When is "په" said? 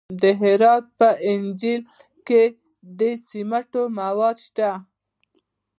0.99-1.09